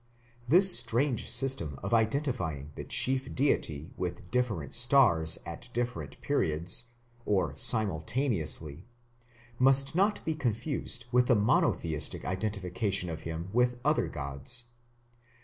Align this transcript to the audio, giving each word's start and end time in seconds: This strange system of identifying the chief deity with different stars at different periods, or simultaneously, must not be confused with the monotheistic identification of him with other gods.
This 0.47 0.75
strange 0.79 1.29
system 1.29 1.79
of 1.83 1.93
identifying 1.93 2.71
the 2.73 2.83
chief 2.85 3.35
deity 3.35 3.91
with 3.95 4.31
different 4.31 4.73
stars 4.73 5.37
at 5.45 5.69
different 5.73 6.19
periods, 6.21 6.85
or 7.23 7.55
simultaneously, 7.55 8.87
must 9.59 9.93
not 9.93 10.25
be 10.25 10.33
confused 10.33 11.05
with 11.11 11.27
the 11.27 11.35
monotheistic 11.35 12.25
identification 12.25 13.11
of 13.11 13.21
him 13.21 13.51
with 13.53 13.77
other 13.85 14.07
gods. 14.07 14.69